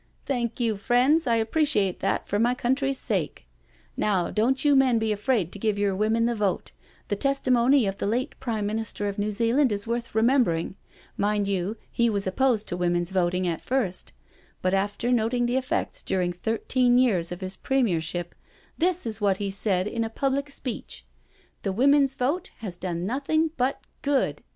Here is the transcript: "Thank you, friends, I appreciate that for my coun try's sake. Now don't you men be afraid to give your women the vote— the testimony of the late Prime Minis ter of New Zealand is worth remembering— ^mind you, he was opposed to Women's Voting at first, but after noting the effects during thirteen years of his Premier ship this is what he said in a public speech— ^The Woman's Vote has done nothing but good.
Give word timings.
"Thank 0.25 0.59
you, 0.59 0.77
friends, 0.77 1.27
I 1.27 1.35
appreciate 1.35 1.99
that 1.99 2.27
for 2.27 2.39
my 2.39 2.55
coun 2.55 2.73
try's 2.73 2.97
sake. 2.97 3.45
Now 3.95 4.31
don't 4.31 4.65
you 4.65 4.75
men 4.75 4.97
be 4.97 5.11
afraid 5.11 5.51
to 5.51 5.59
give 5.59 5.77
your 5.77 5.95
women 5.95 6.25
the 6.25 6.33
vote— 6.33 6.71
the 7.09 7.15
testimony 7.15 7.85
of 7.85 7.99
the 7.99 8.07
late 8.07 8.33
Prime 8.39 8.67
Minis 8.67 8.95
ter 8.95 9.05
of 9.07 9.19
New 9.19 9.31
Zealand 9.31 9.71
is 9.71 9.85
worth 9.85 10.15
remembering— 10.15 10.73
^mind 11.19 11.45
you, 11.45 11.77
he 11.91 12.09
was 12.09 12.25
opposed 12.25 12.67
to 12.69 12.75
Women's 12.77 13.11
Voting 13.11 13.45
at 13.47 13.61
first, 13.61 14.11
but 14.63 14.73
after 14.73 15.11
noting 15.11 15.45
the 15.45 15.57
effects 15.57 16.01
during 16.01 16.33
thirteen 16.33 16.97
years 16.97 17.31
of 17.31 17.41
his 17.41 17.55
Premier 17.55 18.01
ship 18.01 18.33
this 18.79 19.05
is 19.05 19.21
what 19.21 19.37
he 19.37 19.51
said 19.51 19.87
in 19.87 20.03
a 20.03 20.09
public 20.09 20.49
speech— 20.49 21.05
^The 21.63 21.75
Woman's 21.75 22.15
Vote 22.15 22.49
has 22.61 22.75
done 22.75 23.05
nothing 23.05 23.51
but 23.55 23.83
good. 24.01 24.41